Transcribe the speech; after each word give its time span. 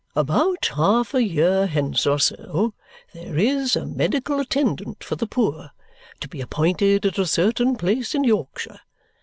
"About 0.15 0.65
half 0.75 1.13
a 1.13 1.21
year 1.23 1.67
hence 1.67 2.07
or 2.07 2.17
so, 2.17 2.73
there 3.13 3.37
is 3.37 3.75
a 3.75 3.85
medical 3.85 4.39
attendant 4.39 5.03
for 5.03 5.15
the 5.15 5.27
poor 5.27 5.69
to 6.21 6.27
be 6.27 6.41
appointed 6.41 7.05
at 7.05 7.19
a 7.19 7.27
certain 7.27 7.75
place 7.75 8.15
in 8.15 8.23
Yorkshire. 8.23 8.79